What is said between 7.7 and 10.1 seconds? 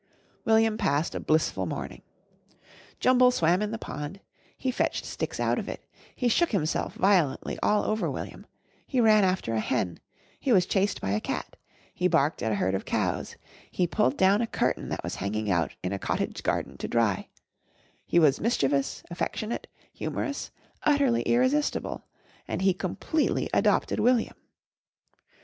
over William, he ran after a hen,